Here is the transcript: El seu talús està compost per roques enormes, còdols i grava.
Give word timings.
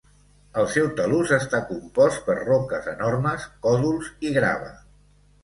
El 0.61 0.69
seu 0.75 0.87
talús 0.99 1.33
està 1.37 1.59
compost 1.71 2.23
per 2.31 2.37
roques 2.41 2.89
enormes, 2.95 3.47
còdols 3.69 4.11
i 4.31 4.35
grava. 4.41 4.75